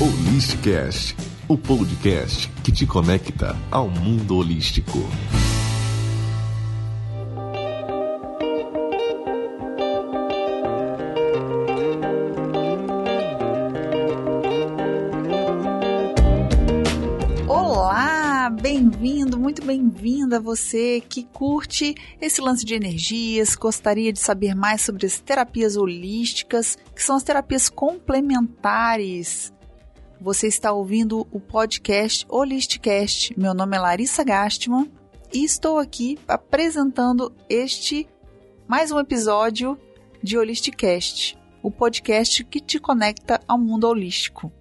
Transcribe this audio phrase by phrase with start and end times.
[0.00, 1.16] Holisticast,
[1.48, 4.96] o podcast que te conecta ao mundo holístico.
[17.48, 24.80] Olá, bem-vindo, muito bem-vinda você que curte esse lance de energias, gostaria de saber mais
[24.80, 29.52] sobre as terapias holísticas, que são as terapias complementares
[30.20, 33.38] você está ouvindo o podcast Holisticast.
[33.38, 34.90] Meu nome é Larissa Gastman
[35.32, 38.08] e estou aqui apresentando este
[38.66, 39.78] mais um episódio
[40.20, 44.52] de Holisticast, o podcast que te conecta ao mundo holístico.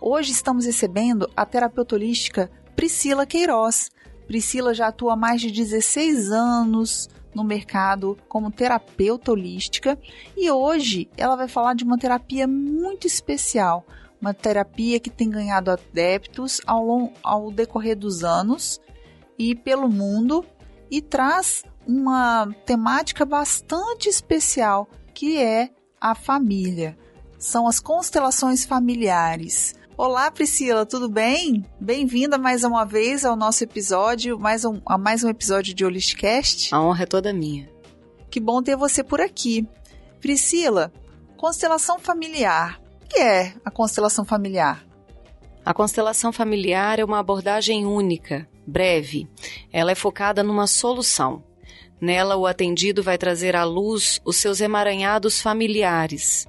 [0.00, 3.90] Hoje estamos recebendo a terapeuta holística Priscila Queiroz.
[4.26, 9.98] Priscila já atua há mais de 16 anos no mercado como terapeuta holística
[10.34, 13.84] e hoje ela vai falar de uma terapia muito especial,
[14.20, 18.80] uma terapia que tem ganhado adeptos ao, long, ao decorrer dos anos
[19.38, 20.44] e pelo mundo
[20.90, 26.96] e traz uma temática bastante especial que é a família.
[27.38, 29.74] São as constelações familiares.
[29.96, 31.64] Olá, Priscila, tudo bem?
[31.80, 36.74] Bem-vinda mais uma vez ao nosso episódio, mais um, a mais um episódio de Holisticast.
[36.74, 37.68] A honra é toda minha.
[38.30, 39.66] Que bom ter você por aqui.
[40.20, 40.92] Priscila,
[41.36, 44.84] constelação familiar que é a constelação familiar?
[45.64, 49.28] A constelação familiar é uma abordagem única, breve.
[49.72, 51.42] Ela é focada numa solução.
[52.00, 56.46] Nela, o atendido vai trazer à luz os seus emaranhados familiares,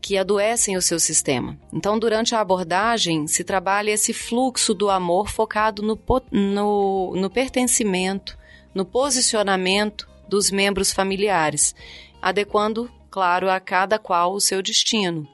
[0.00, 1.58] que adoecem o seu sistema.
[1.72, 5.98] Então, durante a abordagem, se trabalha esse fluxo do amor focado no,
[6.32, 8.36] no, no pertencimento,
[8.74, 11.74] no posicionamento dos membros familiares,
[12.20, 15.28] adequando, claro, a cada qual o seu destino.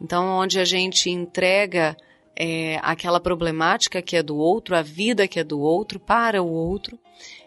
[0.00, 1.96] Então, onde a gente entrega
[2.34, 6.48] é, aquela problemática que é do outro, a vida que é do outro, para o
[6.48, 6.98] outro,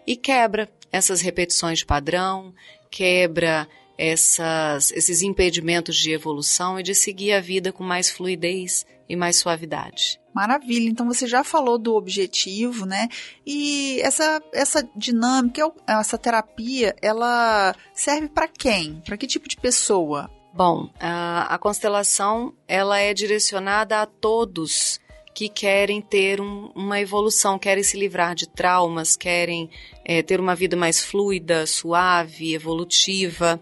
[0.05, 2.53] e quebra essas repetições de padrão,
[2.91, 9.15] quebra essas, esses impedimentos de evolução e de seguir a vida com mais fluidez e
[9.15, 10.19] mais suavidade.
[10.33, 10.89] Maravilha.
[10.89, 13.07] Então você já falou do objetivo, né?
[13.45, 19.01] E essa essa dinâmica, essa terapia, ela serve para quem?
[19.05, 20.29] Para que tipo de pessoa?
[20.55, 25.01] Bom, a, a constelação ela é direcionada a todos
[25.33, 29.67] que querem ter um, uma evolução, querem se livrar de traumas, querem
[30.05, 33.59] é, ter uma vida mais fluida, suave, evolutiva,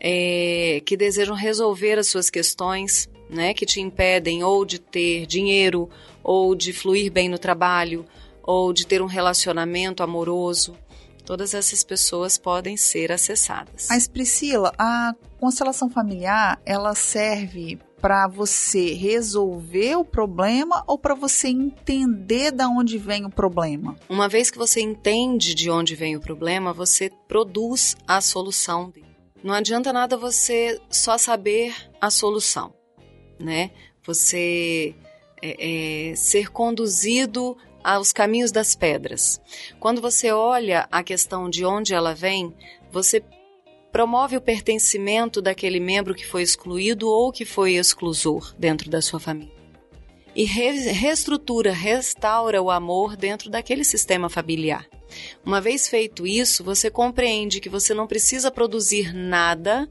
[0.00, 5.88] é, que desejam resolver as suas questões, né, que te impedem ou de ter dinheiro,
[6.20, 8.04] ou de fluir bem no trabalho,
[8.42, 10.76] ou de ter um relacionamento amoroso.
[11.24, 13.86] Todas essas pessoas podem ser acessadas.
[13.88, 21.48] Mas Priscila, a constelação familiar, ela serve para você resolver o problema ou para você
[21.48, 23.96] entender de onde vem o problema?
[24.10, 28.92] Uma vez que você entende de onde vem o problema, você produz a solução.
[29.42, 32.74] Não adianta nada você só saber a solução,
[33.40, 33.70] né?
[34.06, 34.94] Você
[35.40, 39.40] é, é, ser conduzido aos caminhos das pedras.
[39.78, 42.54] Quando você olha a questão de onde ela vem,
[42.90, 43.22] você
[43.92, 49.20] promove o pertencimento daquele membro que foi excluído ou que foi exclusor dentro da sua
[49.20, 49.54] família.
[50.34, 54.88] E re reestrutura, restaura o amor dentro daquele sistema familiar.
[55.44, 59.88] Uma vez feito isso, você compreende que você não precisa produzir nada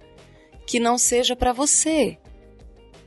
[0.66, 2.18] que não seja para você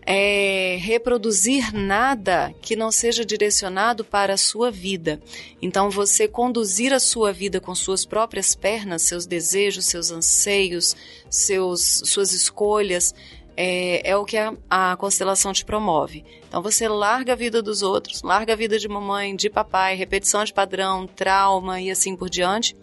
[0.06, 5.20] é, reproduzir nada que não seja direcionado para a sua vida.
[5.60, 10.94] Então, você conduzir a sua vida com suas próprias pernas, seus desejos, seus anseios,
[11.28, 13.12] seus, suas escolhas,
[13.56, 16.24] é, é, o que a, a, constelação te promove.
[16.46, 20.44] Então você larga a vida dos outros, larga a vida de mamãe, de papai, repetição
[20.44, 22.76] de padrão, trauma e assim por diante,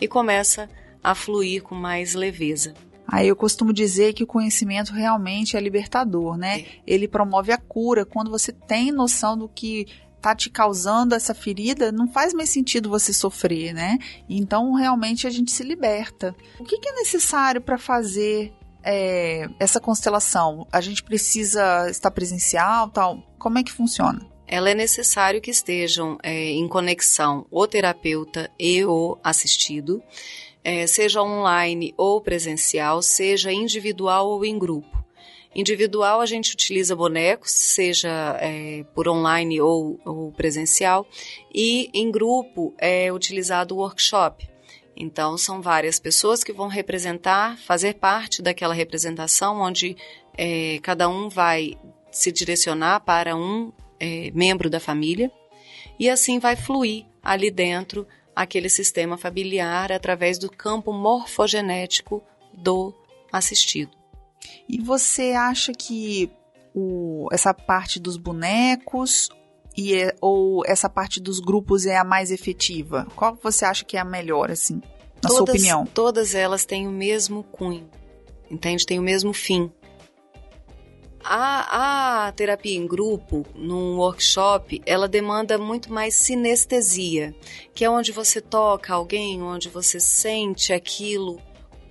[0.00, 0.68] e começa
[1.02, 2.72] a fluir com mais leveza.
[3.06, 6.60] Aí eu costumo dizer que o conhecimento realmente é libertador, né?
[6.60, 6.66] É.
[6.86, 8.04] Ele promove a cura.
[8.04, 9.86] Quando você tem noção do que
[10.20, 13.98] tá te causando essa ferida, não faz mais sentido você sofrer, né?
[14.26, 16.34] Então realmente a gente se liberta.
[16.58, 18.50] O que, que é necessário para fazer
[18.82, 20.66] é, essa constelação?
[20.72, 23.22] A gente precisa estar presencial, tal?
[23.38, 24.26] Como é que funciona?
[24.46, 30.02] Ela é necessário que estejam é, em conexão o terapeuta e o assistido
[30.64, 35.04] é, seja online ou presencial, seja individual ou em grupo.
[35.54, 41.06] Individual a gente utiliza bonecos, seja é, por online ou, ou, presencial,
[41.54, 44.48] e em grupo é utilizado o workshop.
[44.96, 49.96] Então são várias pessoas que vão representar, fazer parte daquela representação, onde
[50.36, 51.78] é, cada um vai
[52.10, 55.30] se direcionar para um é, membro da família,
[55.98, 62.22] e assim vai fluir ali dentro aquele sistema familiar através do campo morfogenético
[62.52, 62.94] do
[63.32, 63.92] assistido.
[64.68, 66.30] E você acha que
[66.74, 69.28] o, essa parte dos bonecos
[69.76, 73.06] e é, ou essa parte dos grupos é a mais efetiva?
[73.16, 74.80] Qual você acha que é a melhor, assim,
[75.22, 75.86] na todas, sua opinião?
[75.86, 77.88] Todas elas têm o mesmo cunho,
[78.50, 78.86] entende?
[78.86, 79.70] Tem o mesmo fim.
[81.26, 87.34] A, a terapia em grupo, num workshop, ela demanda muito mais sinestesia,
[87.74, 91.40] que é onde você toca alguém, onde você sente aquilo,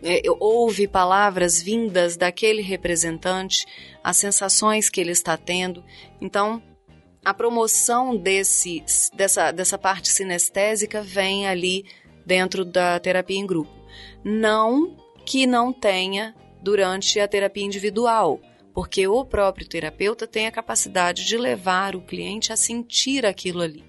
[0.04, 3.66] é, ouve palavras vindas daquele representante,
[4.04, 5.84] as sensações que ele está tendo.
[6.22, 6.62] Então,
[7.26, 8.84] a promoção desse,
[9.16, 11.86] dessa, dessa parte sinestésica vem ali
[12.24, 13.72] dentro da terapia em grupo.
[14.24, 14.96] Não
[15.26, 18.40] que não tenha durante a terapia individual
[18.74, 23.84] porque o próprio terapeuta tem a capacidade de levar o cliente a sentir aquilo ali.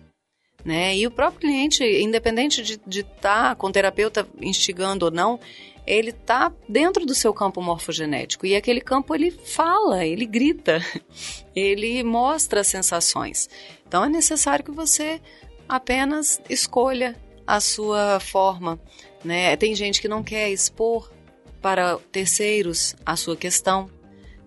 [0.65, 0.97] Né?
[0.97, 5.39] E o próprio cliente, independente de estar tá com o terapeuta instigando ou não,
[5.87, 10.81] ele está dentro do seu campo morfogenético e aquele campo ele fala, ele grita,
[11.55, 13.49] ele mostra sensações.
[13.87, 15.21] Então é necessário que você
[15.69, 17.15] apenas escolha
[17.47, 18.81] a sua forma.
[19.23, 19.57] Né?
[19.57, 21.11] Tem gente que não quer expor
[21.61, 23.91] para terceiros a sua questão,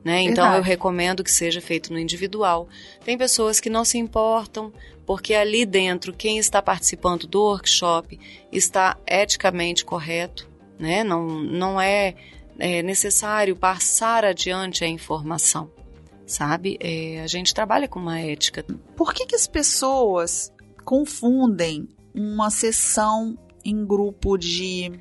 [0.03, 0.21] né?
[0.21, 2.67] Então eu recomendo que seja feito no individual.
[3.03, 4.71] Tem pessoas que não se importam,
[5.05, 8.19] porque ali dentro quem está participando do workshop
[8.51, 10.49] está eticamente correto,
[10.79, 11.03] né?
[11.03, 12.15] Não, não é,
[12.57, 15.71] é necessário passar adiante a informação,
[16.25, 16.77] sabe?
[16.79, 18.65] É, a gente trabalha com uma ética.
[18.95, 20.51] Por que, que as pessoas
[20.85, 24.91] confundem uma sessão em grupo de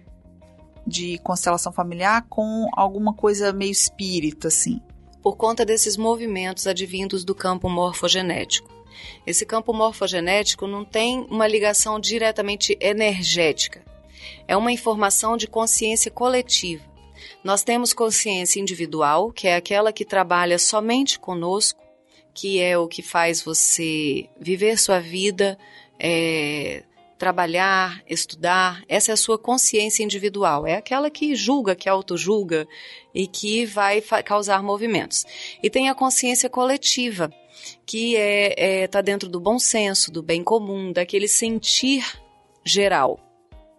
[0.87, 4.81] de constelação familiar com alguma coisa meio espírita, assim?
[5.23, 8.71] Por conta desses movimentos advindos do campo morfogenético.
[9.27, 13.85] Esse campo morfogenético não tem uma ligação diretamente energética.
[14.47, 16.85] É uma informação de consciência coletiva.
[17.43, 21.83] Nós temos consciência individual, que é aquela que trabalha somente conosco,
[22.33, 25.59] que é o que faz você viver sua vida,
[25.99, 26.85] é,
[27.19, 32.67] trabalhar, estudar, essa é a sua consciência individual, é aquela que julga, que autojulga
[33.15, 35.25] e que vai causar movimentos.
[35.63, 37.31] E tem a consciência coletiva,
[37.87, 42.05] que é, é tá dentro do bom senso, do bem comum, daquele sentir
[42.65, 43.21] geral.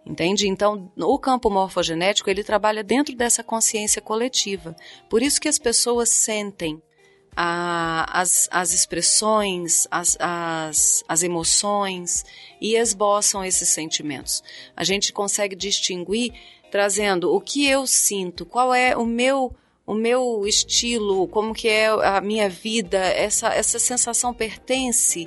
[0.04, 0.48] Entende?
[0.48, 4.74] Então, o campo morfogenético, ele trabalha dentro dessa consciência coletiva.
[5.08, 6.82] Por isso que as pessoas sentem
[7.40, 12.24] a, as, as expressões, as, as, as emoções
[12.60, 14.42] e esboçam esses sentimentos.
[14.76, 16.32] A gente consegue distinguir
[16.68, 19.54] trazendo o que eu sinto, qual é o meu
[19.86, 25.26] o meu estilo, como que é a minha vida, essa, essa sensação pertence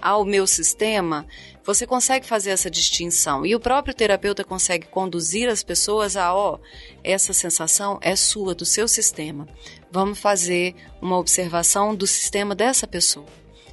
[0.00, 1.26] ao meu sistema,
[1.64, 3.44] você consegue fazer essa distinção.
[3.44, 6.58] E o próprio terapeuta consegue conduzir as pessoas a, ó,
[7.04, 9.46] essa sensação é sua, do seu sistema.
[9.90, 13.26] Vamos fazer uma observação do sistema dessa pessoa.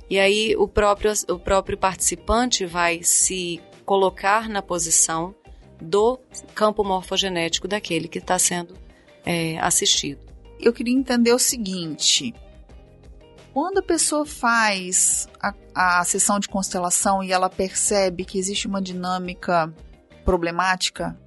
[0.09, 5.35] E aí o próprio, o próprio participante vai se colocar na posição
[5.81, 6.19] do
[6.55, 8.75] campo morfogenético daquele que está sendo
[9.25, 10.21] é, assistido.
[10.59, 12.33] Eu queria entender o seguinte:
[13.57, 18.79] quando a pessoa faz a, a sessão de constelação e ela percebe que existe uma
[18.79, 19.73] dinâmica
[20.23, 21.19] problemática,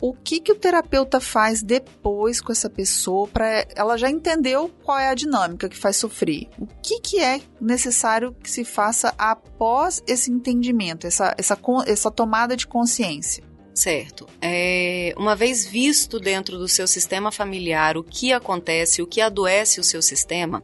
[0.00, 4.96] o que que o terapeuta faz depois com essa pessoa para ela já entendeu qual
[4.96, 6.48] é a dinâmica que faz sofrer?
[6.56, 12.56] O que que é necessário que se faça após esse entendimento, essa, essa, essa tomada
[12.56, 13.42] de consciência?
[13.74, 14.28] Certo.
[14.40, 19.80] É, uma vez visto dentro do seu sistema familiar o que acontece, o que adoece
[19.80, 20.62] o seu sistema,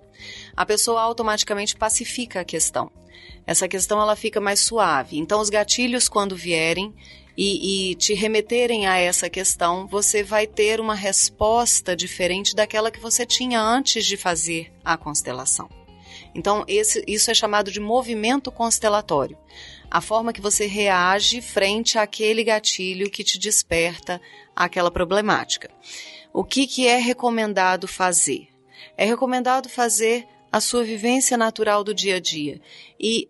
[0.55, 2.91] a pessoa automaticamente pacifica a questão.
[3.47, 5.19] Essa questão ela fica mais suave.
[5.19, 6.95] Então, os gatilhos, quando vierem
[7.35, 13.01] e, e te remeterem a essa questão, você vai ter uma resposta diferente daquela que
[13.01, 15.71] você tinha antes de fazer a constelação.
[16.35, 19.39] Então, esse, isso é chamado de movimento constelatório
[19.91, 24.21] a forma que você reage frente àquele gatilho que te desperta
[24.55, 25.71] aquela problemática.
[26.33, 28.49] O que, que é recomendado fazer?
[28.97, 32.61] É recomendado fazer a sua vivência natural do dia a dia
[32.99, 33.29] e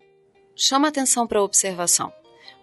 [0.55, 2.11] chama atenção para a observação.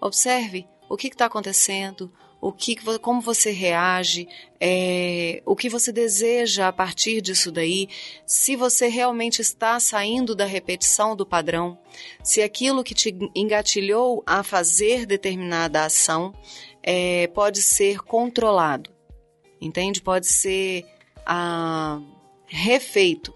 [0.01, 4.29] Observe o que está acontecendo, o que, como você reage,
[4.61, 7.89] é, o que você deseja a partir disso daí,
[8.27, 11.79] se você realmente está saindo da repetição do padrão,
[12.23, 16.35] se aquilo que te engatilhou a fazer determinada ação
[16.83, 18.91] é, pode ser controlado,
[19.61, 20.01] entende?
[20.01, 20.85] Pode ser
[21.27, 22.01] ah,
[22.47, 23.35] refeito.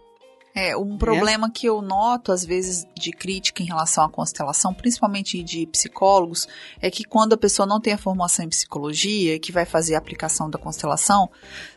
[0.54, 1.50] É, um problema é.
[1.50, 6.48] que eu noto, às vezes, de crítica em relação à constelação, principalmente de psicólogos,
[6.80, 9.98] é que quando a pessoa não tem a formação em psicologia, que vai fazer a
[9.98, 11.30] aplicação da constelação,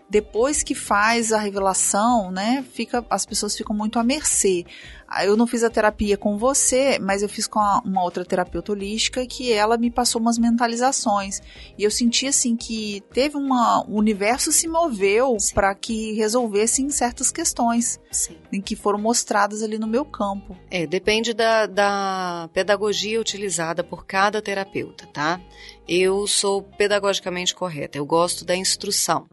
[0.10, 4.66] depois que faz a revelação, né, fica, as pessoas ficam muito à mercê.
[5.08, 8.72] Ah, eu não fiz a terapia com você, mas eu fiz com uma outra terapeuta
[8.72, 11.40] holística que ela me passou umas mentalizações.
[11.78, 13.86] E eu senti assim que teve uma.
[13.88, 18.38] O universo se moveu para que resolvessem certas questões Sim.
[18.52, 20.58] em que foram mostradas ali no meu campo.
[20.72, 25.40] É, depende da, da pedagogia utilizada por cada terapeuta, tá?
[25.88, 29.28] Eu sou pedagogicamente correta, eu gosto da instrução.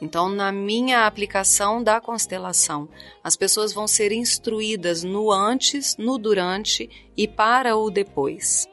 [0.00, 2.88] Então, na minha aplicação da constelação,
[3.24, 8.66] as pessoas vão ser instruídas no antes, no durante e para o depois.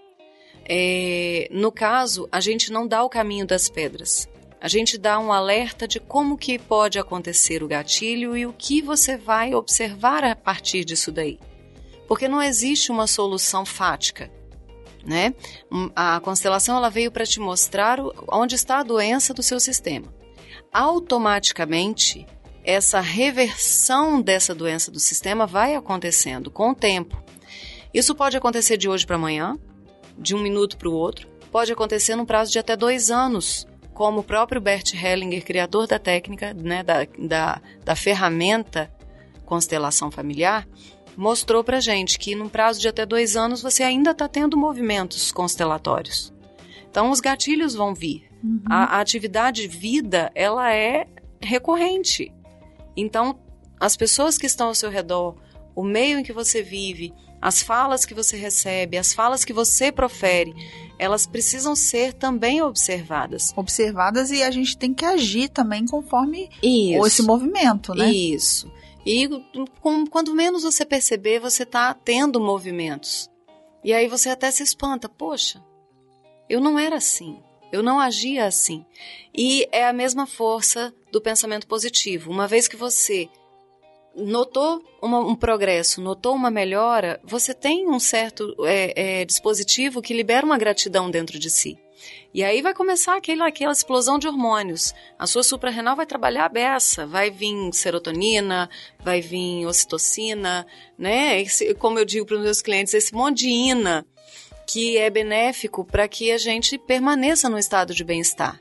[0.66, 4.28] É, no caso, a gente não dá o caminho das pedras.
[4.60, 8.82] A gente dá um alerta de como que pode acontecer o gatilho e o que
[8.82, 11.38] você vai observar a partir disso daí.
[12.08, 14.32] Porque não existe uma solução fática,
[15.06, 15.34] né?
[15.94, 18.00] A constelação ela veio para te mostrar
[18.30, 20.23] onde está a doença do seu sistema
[20.74, 22.26] automaticamente
[22.64, 27.22] essa reversão dessa doença do sistema vai acontecendo com o tempo.
[27.94, 29.58] Isso pode acontecer de hoje para amanhã,
[30.18, 34.22] de um minuto para o outro, pode acontecer no prazo de até dois anos, como
[34.22, 38.92] o próprio Bert Hellinger, criador da técnica, né, da, da, da ferramenta
[39.46, 40.68] constelação familiar,
[41.16, 45.32] mostrou para gente que no prazo de até dois anos você ainda está tendo movimentos
[45.32, 46.34] constelatórios.
[46.90, 48.62] Então os gatilhos vão vir, Uhum.
[48.70, 51.08] A, a atividade vida, ela é
[51.42, 52.32] recorrente.
[52.96, 53.40] Então,
[53.80, 55.36] as pessoas que estão ao seu redor,
[55.76, 59.92] o meio em que você vive, as falas que você recebe, as falas que você
[59.92, 60.54] profere,
[60.98, 63.54] elas precisam ser também observadas.
[63.56, 67.06] Observadas e a gente tem que agir também conforme Isso.
[67.06, 68.10] esse movimento, né?
[68.10, 68.72] Isso.
[69.06, 69.28] E
[69.82, 73.30] com, quando menos você perceber, você está tendo movimentos.
[73.84, 75.62] E aí você até se espanta, poxa,
[76.50, 77.38] eu não era assim.
[77.74, 78.86] Eu não agia assim.
[79.36, 82.30] E é a mesma força do pensamento positivo.
[82.30, 83.28] Uma vez que você
[84.16, 90.14] notou uma, um progresso, notou uma melhora, você tem um certo é, é, dispositivo que
[90.14, 91.76] libera uma gratidão dentro de si.
[92.32, 94.94] E aí vai começar aquele, aquela explosão de hormônios.
[95.18, 101.42] A sua suprarrenal vai trabalhar a beça, vai vir serotonina, vai vir ocitocina, né?
[101.42, 104.06] Esse, como eu digo para os meus clientes, esse monte de ina
[104.68, 108.60] que é benéfico para que a gente permaneça no estado de bem-estar.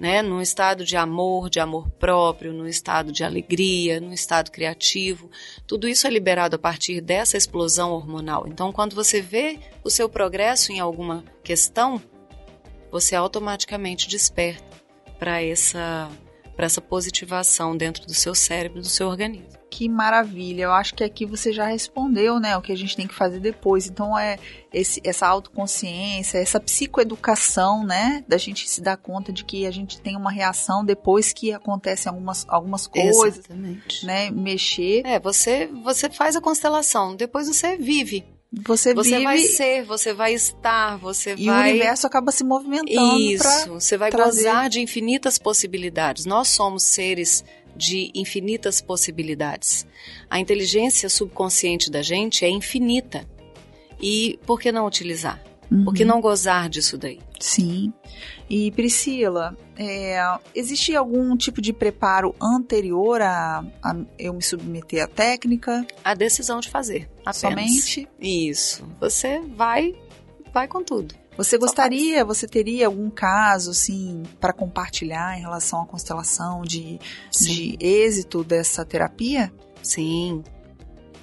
[0.00, 5.30] Né, num estado de amor, de amor próprio, num estado de alegria, num estado criativo.
[5.64, 8.48] Tudo isso é liberado a partir dessa explosão hormonal.
[8.48, 12.02] Então, quando você vê o seu progresso em alguma questão,
[12.90, 14.64] você automaticamente desperta
[15.20, 16.10] para essa,
[16.56, 19.62] essa positivação dentro do seu cérebro, do seu organismo.
[19.70, 20.64] Que maravilha.
[20.64, 23.40] Eu acho que aqui você já respondeu, né, o que a gente tem que fazer
[23.40, 23.86] depois.
[23.86, 24.38] Então é
[24.70, 29.98] esse, essa autoconsciência, essa psicoeducação, né, da gente se dar conta de que a gente
[29.98, 34.04] tem uma reação depois que acontecem algumas, algumas coisas, Exatamente.
[34.04, 35.06] né, mexer.
[35.06, 38.26] É, você você faz a constelação, depois você vive.
[38.52, 39.24] Você, você vive...
[39.24, 41.70] vai ser, você vai estar, você e vai.
[41.70, 43.18] E o universo acaba se movimentando.
[43.18, 44.44] Isso, você vai trazer...
[44.44, 46.26] gozar de infinitas possibilidades.
[46.26, 47.42] Nós somos seres
[47.74, 49.86] de infinitas possibilidades.
[50.28, 53.26] A inteligência subconsciente da gente é infinita.
[54.00, 55.42] E por que não utilizar?
[55.72, 55.84] Uhum.
[55.84, 57.18] Por que não gozar disso daí?
[57.40, 57.92] Sim.
[58.48, 60.20] E Priscila, é,
[60.54, 65.86] existe algum tipo de preparo anterior a, a, eu me submeter à técnica?
[66.04, 67.08] A decisão de fazer.
[67.24, 67.36] Apenas.
[67.36, 68.08] Somente?
[68.20, 68.86] Isso.
[69.00, 69.94] Você vai,
[70.52, 71.14] vai com tudo.
[71.38, 77.00] Você gostaria, você teria algum caso, assim, para compartilhar em relação à constelação de,
[77.30, 79.50] de êxito dessa terapia?
[79.82, 80.44] Sim.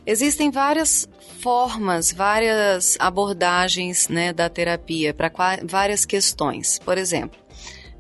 [0.10, 1.08] Existem várias
[1.40, 5.32] formas, várias abordagens né, da terapia para
[5.64, 6.80] várias questões.
[6.80, 7.40] Por exemplo,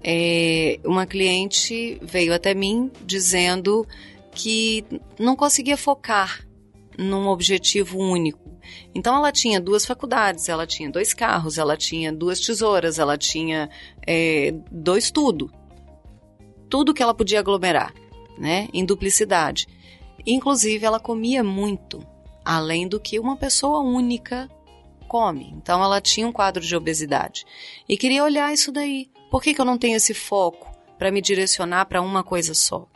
[0.04, 3.86] é, uma cliente veio até mim dizendo
[4.32, 4.84] que
[5.20, 6.44] não conseguia focar
[6.98, 8.58] num objetivo único.
[8.96, 13.70] Então ela tinha duas faculdades, ela tinha dois carros, ela tinha duas tesouras, ela tinha
[14.08, 15.52] é, dois tudo.
[16.72, 17.94] Tudo que ela podia aglomerar,
[18.36, 18.68] né?
[18.74, 19.68] Em duplicidade.
[20.32, 22.06] Inclusive, ela comia muito,
[22.46, 24.50] além do que uma pessoa única
[25.08, 25.52] come.
[25.58, 27.46] Então ela tinha um quadro de obesidade.
[27.88, 29.10] E queria olhar isso daí.
[29.32, 32.88] Por que, que eu não tenho esse foco para me direcionar para uma coisa só?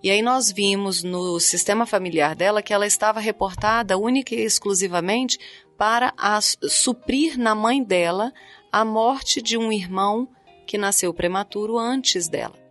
[0.00, 5.38] E aí nós vimos no sistema familiar dela que ela estava reportada única e exclusivamente
[5.76, 6.14] para
[6.62, 8.32] suprir na mãe dela
[8.70, 10.28] a morte de um irmão
[10.64, 12.67] que nasceu prematuro antes dela.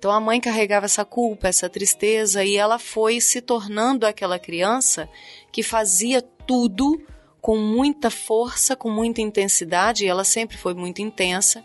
[0.00, 5.06] Então a mãe carregava essa culpa, essa tristeza e ela foi se tornando aquela criança
[5.52, 7.04] que fazia tudo
[7.38, 11.62] com muita força, com muita intensidade, e ela sempre foi muito intensa.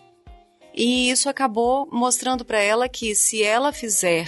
[0.74, 4.28] E isso acabou mostrando para ela que se ela fizer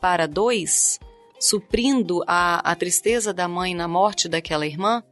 [0.00, 1.00] para dois,
[1.40, 5.02] suprindo a, a tristeza da mãe na morte daquela irmã,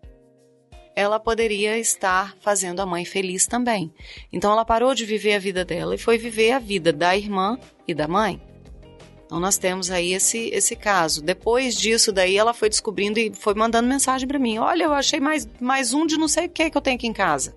[0.97, 3.93] ela poderia estar fazendo a mãe feliz também.
[4.33, 7.59] Então ela parou de viver a vida dela e foi viver a vida da irmã
[7.87, 8.41] e da mãe.
[9.27, 11.21] Então nós temos aí esse, esse caso.
[11.21, 14.57] Depois disso daí ela foi descobrindo e foi mandando mensagem para mim.
[14.57, 17.07] Olha, eu achei mais, mais um de não sei o que que eu tenho aqui
[17.07, 17.55] em casa.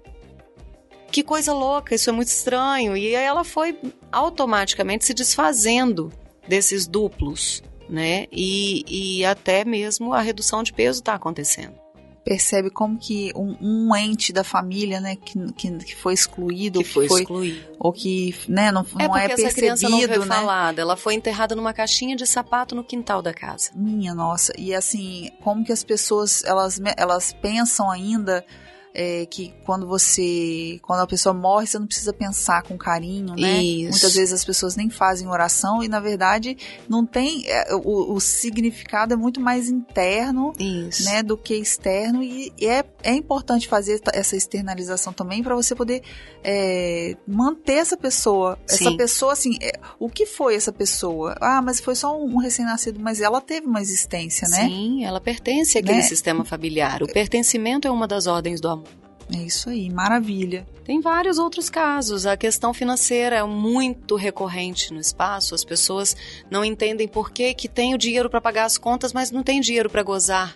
[1.09, 2.97] Que coisa louca, isso é muito estranho.
[2.97, 3.79] E aí ela foi
[4.11, 6.11] automaticamente se desfazendo
[6.45, 8.27] desses duplos, né?
[8.31, 11.88] E, e até mesmo a redução de peso está acontecendo
[12.23, 16.89] percebe como que um, um, ente da família, né, que, que, que foi excluído, que
[16.89, 20.19] foi, foi excluído, ou que, né, não, é não é percebido, essa criança não foi
[20.19, 20.25] né?
[20.25, 23.71] falada, ela foi enterrada numa caixinha de sapato no quintal da casa.
[23.75, 28.45] Minha nossa, e assim, como que as pessoas elas elas pensam ainda
[28.93, 30.79] é, que quando você.
[30.81, 33.63] Quando a pessoa morre, você não precisa pensar com carinho, né?
[33.63, 33.91] Isso.
[33.91, 37.43] Muitas vezes as pessoas nem fazem oração e, na verdade, não tem.
[37.47, 41.05] É, o, o, significado é muito mais interno Isso.
[41.05, 42.23] né, do que externo.
[42.23, 46.01] E, e é, é importante fazer essa externalização também para você poder
[46.43, 48.57] é, manter essa pessoa.
[48.65, 48.87] Sim.
[48.87, 51.35] Essa pessoa, assim, é, o que foi essa pessoa?
[51.39, 54.67] Ah, mas foi só um, um recém-nascido, mas ela teve uma existência, né?
[54.67, 56.01] Sim, ela pertence àquele né?
[56.01, 57.03] sistema familiar.
[57.03, 58.88] O pertencimento é uma das ordens do amor.
[59.31, 60.65] É isso aí, maravilha.
[60.83, 62.25] Tem vários outros casos.
[62.25, 65.53] A questão financeira é muito recorrente no espaço.
[65.53, 66.15] As pessoas
[66.49, 69.61] não entendem por que, que tem o dinheiro para pagar as contas, mas não tem
[69.61, 70.55] dinheiro para gozar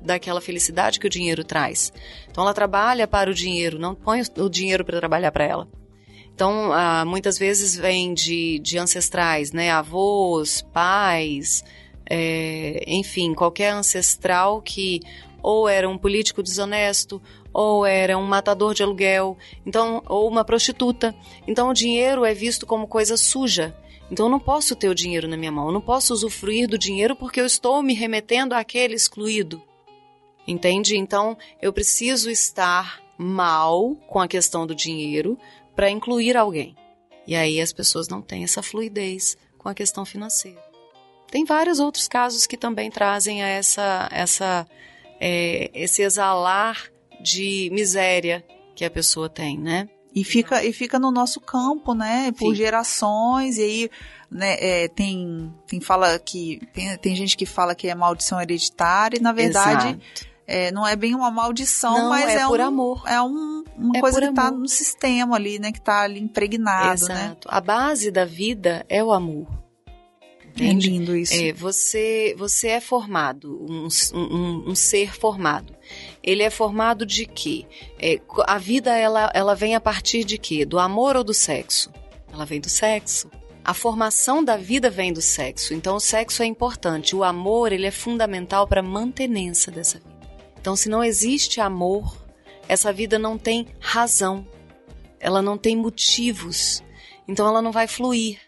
[0.00, 1.92] daquela felicidade que o dinheiro traz.
[2.30, 5.68] Então ela trabalha para o dinheiro, não põe o dinheiro para trabalhar para ela.
[6.34, 9.70] Então, ah, muitas vezes vem de, de ancestrais, né?
[9.70, 11.62] Avós, pais,
[12.10, 15.00] é, enfim, qualquer ancestral que
[15.40, 17.20] ou era um político desonesto,
[17.54, 21.14] ou era um matador de aluguel, então ou uma prostituta.
[21.46, 23.74] Então o dinheiro é visto como coisa suja.
[24.10, 26.76] Então eu não posso ter o dinheiro na minha mão, eu não posso usufruir do
[26.76, 29.62] dinheiro porque eu estou me remetendo àquele excluído.
[30.46, 30.96] Entende?
[30.96, 35.38] Então eu preciso estar mal com a questão do dinheiro
[35.76, 36.76] para incluir alguém.
[37.26, 40.62] E aí as pessoas não têm essa fluidez com a questão financeira.
[41.30, 44.66] Tem vários outros casos que também trazem a essa, essa,
[45.18, 46.92] é, esse exalar
[47.24, 48.44] de miséria
[48.76, 49.88] que a pessoa tem, né?
[50.14, 52.30] E fica, e fica no nosso campo, né?
[52.32, 52.54] Por Fica.
[52.54, 53.90] gerações, e aí
[54.30, 59.18] né, é, tem, tem, fala que, tem, tem gente que fala que é maldição hereditária,
[59.18, 59.98] e na verdade
[60.46, 63.02] é, não é bem uma maldição, não, mas é, é por um, amor.
[63.06, 65.72] É um, uma É coisa que está no sistema ali, né?
[65.72, 67.24] Que está ali impregnado, né?
[67.24, 67.48] Exato.
[67.50, 69.63] A base da vida é o amor.
[70.56, 70.88] É Entende?
[70.88, 71.34] lindo isso.
[71.34, 75.74] É, você, você é formado, um, um, um ser formado.
[76.22, 77.66] Ele é formado de quê?
[77.98, 80.64] É, a vida, ela, ela vem a partir de quê?
[80.64, 81.90] Do amor ou do sexo?
[82.32, 83.28] Ela vem do sexo.
[83.64, 85.74] A formação da vida vem do sexo.
[85.74, 87.16] Então, o sexo é importante.
[87.16, 90.14] O amor, ele é fundamental para a mantenência dessa vida.
[90.60, 92.16] Então, se não existe amor,
[92.68, 94.46] essa vida não tem razão.
[95.18, 96.82] Ela não tem motivos.
[97.26, 98.38] Então, ela não vai fluir.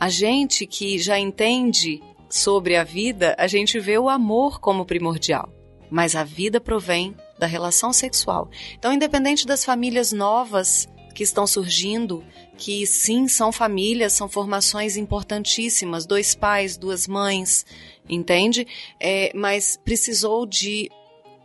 [0.00, 5.52] A gente que já entende sobre a vida, a gente vê o amor como primordial.
[5.90, 8.48] Mas a vida provém da relação sexual.
[8.78, 12.24] Então, independente das famílias novas que estão surgindo,
[12.56, 17.66] que sim são famílias, são formações importantíssimas, dois pais, duas mães,
[18.08, 18.66] entende?
[18.98, 20.90] É, mas precisou de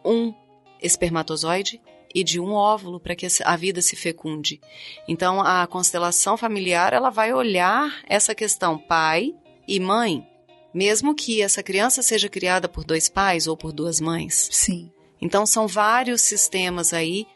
[0.06, 0.34] um
[0.82, 1.82] espermatozoide
[2.16, 4.62] e de um óvulo para que a vida se fecunde.
[5.06, 9.36] Então, a constelação familiar ela vai olhar essa questão pai
[9.68, 10.26] e mãe,
[10.74, 14.48] mesmo que essa criança seja criada por dois pais ou por duas mães.
[14.50, 14.90] Sim.
[15.22, 17.28] Então, são vários sistemas aí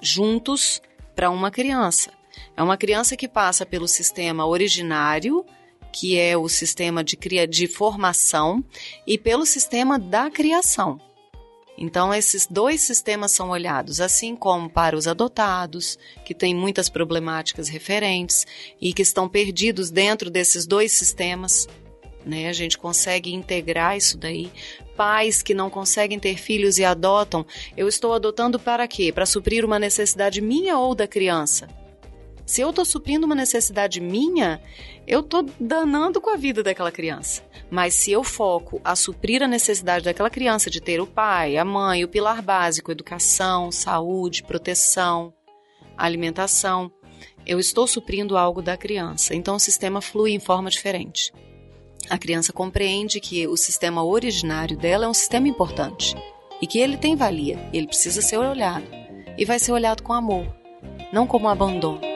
[0.00, 0.80] juntos
[1.16, 2.12] para uma criança.
[2.56, 5.44] É uma criança que passa pelo sistema originário,
[5.92, 8.64] que é o sistema de, cria de formação,
[9.04, 11.00] e pelo sistema da criação.
[11.80, 17.68] Então, esses dois sistemas são olhados, assim como para os adotados, que têm muitas problemáticas
[17.68, 18.44] referentes
[18.80, 21.68] e que estão perdidos dentro desses dois sistemas.
[22.26, 22.48] Né?
[22.48, 24.50] A gente consegue integrar isso daí.
[24.96, 29.12] Pais que não conseguem ter filhos e adotam, eu estou adotando para quê?
[29.12, 31.68] Para suprir uma necessidade minha ou da criança?
[32.48, 34.58] Se eu estou suprindo uma necessidade minha,
[35.06, 37.42] eu estou danando com a vida daquela criança.
[37.70, 41.64] Mas se eu foco a suprir a necessidade daquela criança de ter o pai, a
[41.64, 45.30] mãe, o pilar básico, educação, saúde, proteção,
[45.94, 46.90] alimentação,
[47.44, 49.34] eu estou suprindo algo da criança.
[49.34, 51.30] Então o sistema flui em forma diferente.
[52.08, 56.16] A criança compreende que o sistema originário dela é um sistema importante
[56.62, 58.86] e que ele tem valia, ele precisa ser olhado
[59.36, 60.46] e vai ser olhado com amor,
[61.12, 62.07] não como abandono.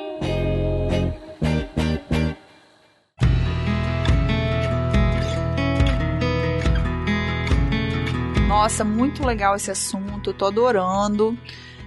[8.62, 11.36] Nossa, muito legal esse assunto, tô adorando.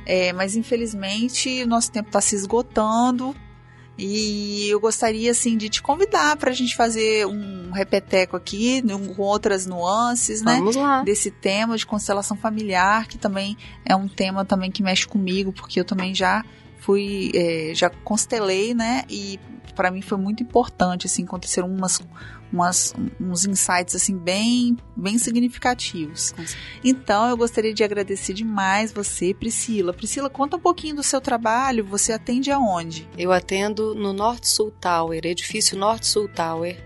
[0.06, 3.34] É, mas infelizmente o nosso tempo está se esgotando.
[3.98, 8.84] E eu gostaria assim de te convidar para a gente fazer um repeteco aqui
[9.16, 10.58] com outras nuances, né?
[10.58, 11.02] Vamos lá.
[11.02, 15.80] Desse tema de constelação familiar, que também é um tema também que mexe comigo, porque
[15.80, 16.44] eu também já
[16.80, 19.06] fui, é, já constelei, né?
[19.10, 19.40] E
[19.76, 22.02] para mim foi muito importante, assim, aconteceram umas
[22.52, 26.34] umas, uns insights assim bem, bem significativos.
[26.84, 29.94] Então eu gostaria de agradecer demais você, Priscila.
[29.94, 31.86] Priscila, conta um pouquinho do seu trabalho.
[31.86, 33.08] Você atende aonde?
[33.18, 36.82] Eu atendo no Norte Sul Tower, edifício Norte Sul Tower,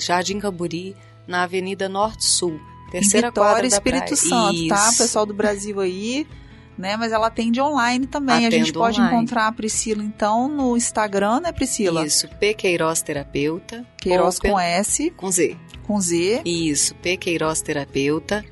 [0.00, 2.60] Jardim Camburi, na Avenida Norte Sul.
[2.90, 4.16] Terceira em Vitória, quadra da Espírito.
[4.16, 4.88] Santo, tá?
[4.88, 4.98] Isso.
[4.98, 6.26] Pessoal do Brasil aí,
[6.76, 6.96] né?
[6.96, 8.46] Mas ela atende online também.
[8.46, 9.16] Atendo a gente pode online.
[9.16, 12.04] encontrar a Priscila, então, no Instagram, né, Priscila?
[12.04, 12.54] Isso, P.
[12.54, 13.86] Queiroz Terapeuta.
[13.98, 15.56] Queiroz com S, com Z.
[15.84, 16.42] com Z.
[16.44, 17.16] Isso, P.
[17.16, 18.44] Queiroz Terapeuta.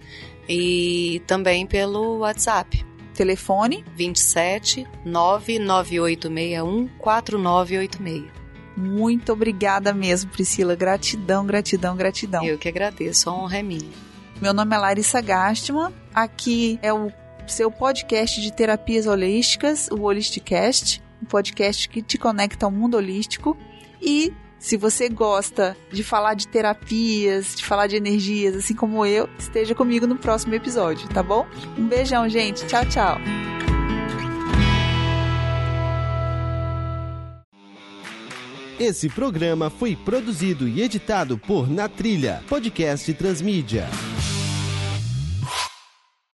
[0.48, 2.84] E também pelo WhatsApp.
[3.14, 3.84] Telefone.
[3.96, 8.40] 27 99861 4986.
[8.76, 10.74] Muito obrigada mesmo, Priscila.
[10.74, 12.44] Gratidão, gratidão, gratidão.
[12.44, 13.92] Eu que agradeço, a honra é minha.
[14.40, 15.92] Meu nome é Larissa Gastman.
[16.14, 17.12] Aqui é o
[17.46, 23.56] seu podcast de terapias holísticas, o Holisticast, um podcast que te conecta ao mundo holístico.
[24.00, 29.28] E se você gosta de falar de terapias, de falar de energias, assim como eu,
[29.38, 31.46] esteja comigo no próximo episódio, tá bom?
[31.78, 32.66] Um beijão, gente.
[32.66, 33.18] Tchau, tchau.
[38.78, 43.86] Esse programa foi produzido e editado por Na Trilha, podcast Transmídia.